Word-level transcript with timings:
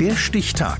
Der 0.00 0.14
Stichtag. 0.14 0.78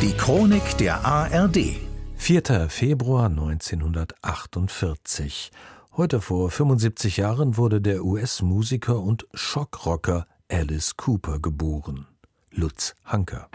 Die 0.00 0.12
Chronik 0.16 0.78
der 0.78 1.04
ARD. 1.04 1.76
4. 2.16 2.70
Februar 2.70 3.26
1948. 3.26 5.50
Heute 5.98 6.22
vor 6.22 6.50
75 6.50 7.18
Jahren 7.18 7.58
wurde 7.58 7.82
der 7.82 8.06
US-Musiker 8.06 9.00
und 9.00 9.26
Schockrocker 9.34 10.26
Alice 10.50 10.96
Cooper 10.96 11.40
geboren. 11.40 12.06
Lutz 12.50 12.94
Hanker. 13.04 13.50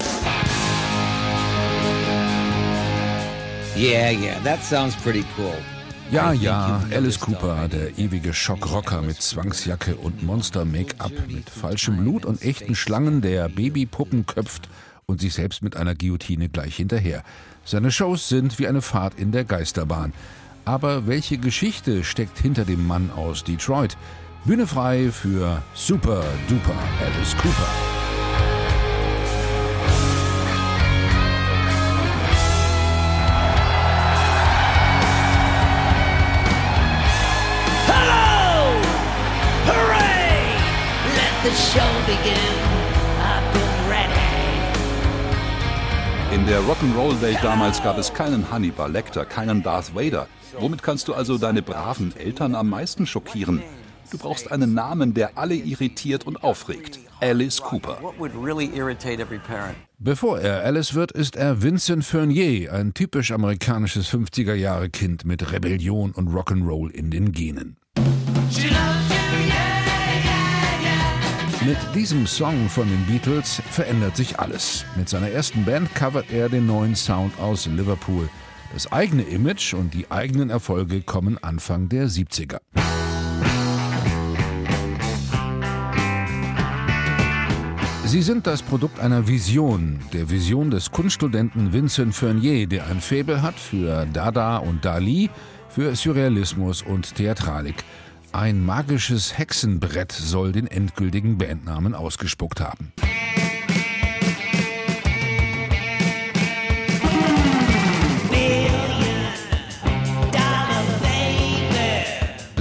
Yeah, 3.76 4.12
yeah, 4.12 4.40
that 4.44 4.64
sounds 4.64 4.96
pretty 4.96 5.26
cool. 5.40 5.58
Ja, 6.12 6.34
ja, 6.34 6.84
Alice 6.92 7.20
Cooper, 7.20 7.68
der 7.68 8.00
ewige 8.00 8.34
Schockrocker 8.34 9.04
mit 9.04 9.22
Zwangsjacke 9.22 9.96
und 9.96 10.24
Monster-Make-up, 10.24 11.12
mit 11.28 11.48
falschem 11.50 11.98
Blut 11.98 12.26
und 12.26 12.42
echten 12.42 12.74
Schlangen, 12.74 13.22
der 13.22 13.48
Babypuppen 13.48 14.26
köpft 14.26 14.70
und 15.06 15.22
sich 15.22 15.36
selbst 15.36 15.62
mit 15.62 15.78
einer 15.78 15.94
Guillotine 15.94 16.50
gleich 16.50 16.78
hinterher. 16.78 17.24
Seine 17.64 17.92
Shows 17.92 18.28
sind 18.28 18.58
wie 18.58 18.68
eine 18.68 18.82
Fahrt 18.82 19.20
in 19.20 19.32
der 19.32 19.44
Geisterbahn. 19.44 20.14
Aber 20.66 21.06
welche 21.06 21.38
Geschichte 21.38 22.04
steckt 22.04 22.40
hinter 22.40 22.66
dem 22.66 22.88
Mann 22.88 23.12
aus 23.16 23.44
Detroit? 23.44 23.96
Bühne 24.46 24.66
frei 24.66 25.12
für 25.12 25.62
Super 25.76 26.24
Duper 26.48 26.74
Alice 27.06 27.36
Cooper. 27.38 27.99
In 46.32 46.46
der 46.46 46.60
Rock'n'Roll-Welt 46.62 47.40
damals 47.42 47.82
gab 47.82 47.98
es 47.98 48.14
keinen 48.14 48.52
Hannibal 48.52 48.92
Lecter, 48.92 49.26
keinen 49.26 49.64
Darth 49.64 49.96
Vader. 49.96 50.28
Womit 50.60 50.84
kannst 50.84 51.08
du 51.08 51.16
also 51.16 51.40
deine 51.40 51.64
braven 51.64 52.16
Eltern 52.16 52.54
am 52.54 52.70
meisten 52.70 53.08
schockieren? 53.08 53.64
Du 54.12 54.18
brauchst 54.20 54.52
einen 54.52 54.76
Namen, 54.76 55.16
der 55.16 55.40
alle 55.40 55.56
irritiert 55.56 56.28
und 56.28 56.44
aufregt. 56.44 57.00
Alice 57.20 57.62
Cooper. 57.62 58.00
Bevor 59.98 60.40
er 60.40 60.64
Alice 60.64 60.94
wird, 60.94 61.12
ist 61.12 61.36
er 61.36 61.64
Vincent 61.64 62.06
Fernier, 62.06 62.72
ein 62.74 62.94
typisch 62.94 63.32
amerikanisches 63.32 64.08
50er-Jahre-Kind 64.14 65.26
mit 65.26 65.52
Rebellion 65.52 66.12
und 66.12 66.30
Rock'n'Roll 66.30 66.92
in 66.92 67.10
den 67.10 67.32
Genen. 67.32 67.78
Mit 71.66 71.78
diesem 71.94 72.26
Song 72.26 72.70
von 72.70 72.88
den 72.88 73.06
Beatles 73.06 73.62
verändert 73.70 74.16
sich 74.16 74.40
alles. 74.40 74.86
Mit 74.96 75.10
seiner 75.10 75.30
ersten 75.30 75.66
Band 75.66 75.94
covert 75.94 76.32
er 76.32 76.48
den 76.48 76.66
neuen 76.66 76.96
Sound 76.96 77.38
aus 77.38 77.66
Liverpool. 77.66 78.30
Das 78.72 78.90
eigene 78.94 79.24
Image 79.24 79.74
und 79.74 79.94
die 79.94 80.10
eigenen 80.10 80.50
Erfolge 80.50 81.02
kommen 81.02 81.38
Anfang 81.38 81.90
der 81.90 82.08
70er. 82.08 82.60
Sie 88.06 88.22
sind 88.22 88.48
das 88.48 88.62
Produkt 88.62 89.02
einer 89.02 89.28
Vision, 89.28 90.00
der 90.14 90.30
Vision 90.30 90.72
des 90.72 90.92
Kunststudenten 90.92 91.74
Vincent 91.74 92.16
Fernier, 92.16 92.68
der 92.68 92.88
ein 92.88 93.02
Faible 93.02 93.42
hat 93.42 93.60
für 93.60 94.08
Dada 94.14 94.58
und 94.58 94.86
Dali, 94.86 95.30
für 95.68 95.94
Surrealismus 95.94 96.82
und 96.82 97.16
Theatralik. 97.16 97.84
Ein 98.32 98.64
magisches 98.64 99.40
Hexenbrett 99.40 100.12
soll 100.12 100.52
den 100.52 100.68
endgültigen 100.68 101.40
Bandnamen 101.40 101.96
ausgespuckt 101.96 102.62
haben. 102.62 102.94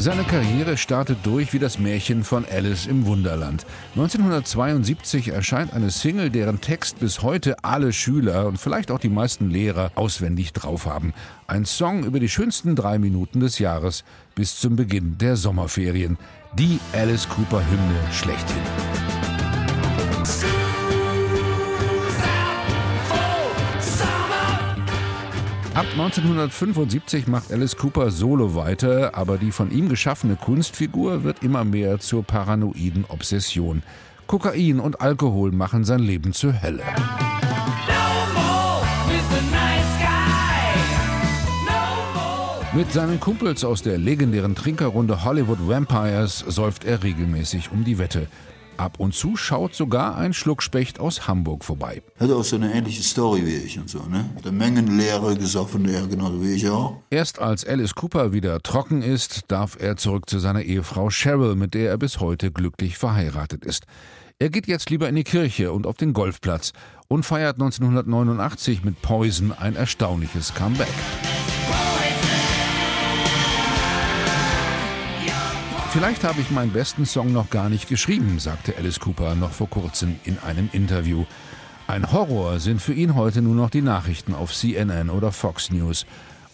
Seine 0.00 0.22
Karriere 0.22 0.76
startet 0.76 1.18
durch 1.24 1.52
wie 1.52 1.58
das 1.58 1.80
Märchen 1.80 2.22
von 2.22 2.44
Alice 2.48 2.86
im 2.86 3.04
Wunderland. 3.06 3.66
1972 3.96 5.30
erscheint 5.30 5.74
eine 5.74 5.90
Single, 5.90 6.30
deren 6.30 6.60
Text 6.60 7.00
bis 7.00 7.22
heute 7.22 7.56
alle 7.64 7.92
Schüler 7.92 8.46
und 8.46 8.58
vielleicht 8.58 8.92
auch 8.92 9.00
die 9.00 9.08
meisten 9.08 9.50
Lehrer 9.50 9.90
auswendig 9.96 10.52
drauf 10.52 10.86
haben. 10.86 11.14
Ein 11.48 11.64
Song 11.64 12.04
über 12.04 12.20
die 12.20 12.28
schönsten 12.28 12.76
drei 12.76 13.00
Minuten 13.00 13.40
des 13.40 13.58
Jahres 13.58 14.04
bis 14.36 14.60
zum 14.60 14.76
Beginn 14.76 15.18
der 15.18 15.34
Sommerferien. 15.34 16.16
Die 16.56 16.78
Alice 16.92 17.28
Cooper 17.28 17.60
Hymne 17.68 18.12
schlechthin. 18.12 18.62
Ab 25.78 25.86
1975 25.92 27.28
macht 27.28 27.52
Alice 27.52 27.76
Cooper 27.76 28.10
solo 28.10 28.56
weiter, 28.56 29.14
aber 29.14 29.38
die 29.38 29.52
von 29.52 29.70
ihm 29.70 29.88
geschaffene 29.88 30.34
Kunstfigur 30.34 31.22
wird 31.22 31.44
immer 31.44 31.64
mehr 31.64 32.00
zur 32.00 32.24
paranoiden 32.24 33.04
Obsession. 33.06 33.84
Kokain 34.26 34.80
und 34.80 35.00
Alkohol 35.00 35.52
machen 35.52 35.84
sein 35.84 36.00
Leben 36.00 36.32
zur 36.32 36.60
Hölle. 36.62 36.82
Mit 42.74 42.92
seinen 42.92 43.20
Kumpels 43.20 43.62
aus 43.62 43.80
der 43.80 43.98
legendären 43.98 44.56
Trinkerrunde 44.56 45.22
Hollywood 45.22 45.68
Vampires 45.68 46.40
säuft 46.40 46.86
er 46.86 47.04
regelmäßig 47.04 47.70
um 47.70 47.84
die 47.84 47.98
Wette. 47.98 48.26
Ab 48.78 49.00
und 49.00 49.12
zu 49.12 49.36
schaut 49.36 49.74
sogar 49.74 50.16
ein 50.16 50.32
Schluckspecht 50.32 51.00
aus 51.00 51.26
Hamburg 51.26 51.64
vorbei. 51.64 52.00
Hat 52.18 52.30
auch 52.30 52.44
so 52.44 52.56
eine 52.56 52.72
ähnliche 52.72 53.02
Story 53.02 53.44
wie 53.44 53.56
ich 53.56 53.78
und 53.78 53.90
so, 53.90 53.98
ne? 54.04 54.30
Der 54.44 54.52
Mengenlehre 54.52 55.36
gesoffen, 55.36 55.88
ja, 55.88 56.06
genau 56.06 56.30
wie 56.40 56.54
ich 56.54 56.68
auch. 56.68 56.96
Erst 57.10 57.40
als 57.40 57.66
Alice 57.66 57.96
Cooper 57.96 58.32
wieder 58.32 58.60
trocken 58.62 59.02
ist, 59.02 59.42
darf 59.48 59.76
er 59.80 59.96
zurück 59.96 60.30
zu 60.30 60.38
seiner 60.38 60.62
Ehefrau 60.62 61.10
Cheryl, 61.10 61.56
mit 61.56 61.74
der 61.74 61.90
er 61.90 61.98
bis 61.98 62.20
heute 62.20 62.52
glücklich 62.52 62.96
verheiratet 62.96 63.64
ist. 63.64 63.84
Er 64.38 64.50
geht 64.50 64.68
jetzt 64.68 64.90
lieber 64.90 65.08
in 65.08 65.16
die 65.16 65.24
Kirche 65.24 65.72
und 65.72 65.84
auf 65.84 65.96
den 65.96 66.12
Golfplatz 66.12 66.72
und 67.08 67.24
feiert 67.24 67.56
1989 67.56 68.84
mit 68.84 69.02
Poison 69.02 69.52
ein 69.52 69.74
erstaunliches 69.74 70.54
Comeback. 70.54 70.86
Vielleicht 75.90 76.22
habe 76.22 76.42
ich 76.42 76.50
meinen 76.50 76.70
besten 76.70 77.06
Song 77.06 77.32
noch 77.32 77.48
gar 77.48 77.70
nicht 77.70 77.88
geschrieben, 77.88 78.38
sagte 78.38 78.76
Alice 78.76 79.00
Cooper 79.00 79.34
noch 79.34 79.52
vor 79.52 79.70
kurzem 79.70 80.16
in 80.24 80.38
einem 80.38 80.68
Interview. 80.72 81.24
Ein 81.86 82.12
Horror 82.12 82.60
sind 82.60 82.82
für 82.82 82.92
ihn 82.92 83.14
heute 83.14 83.40
nur 83.40 83.54
noch 83.54 83.70
die 83.70 83.80
Nachrichten 83.80 84.34
auf 84.34 84.52
CNN 84.52 85.08
oder 85.08 85.32
Fox 85.32 85.70
News. 85.70 86.04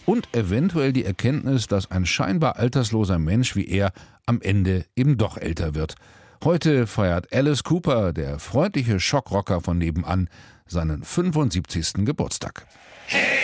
Und 0.07 0.33
eventuell 0.37 0.93
die 0.93 1.05
Erkenntnis, 1.05 1.67
dass 1.67 1.91
ein 1.91 2.07
scheinbar 2.07 2.57
altersloser 2.57 3.19
Mensch 3.19 3.57
wie 3.57 3.67
er 3.67 3.93
am 4.25 4.41
Ende 4.41 4.85
eben 4.95 5.19
doch 5.19 5.37
älter 5.37 5.75
wird. 5.75 5.97
Heute 6.45 6.87
feiert 6.87 7.33
Alice 7.33 7.65
Cooper, 7.65 8.13
der 8.13 8.39
freundliche 8.39 9.01
Schockrocker 9.01 9.61
von 9.61 9.79
nebenan, 9.79 10.29
seinen 10.67 11.03
75. 11.03 12.05
Geburtstag. 12.05 12.67
Hey, 13.07 13.44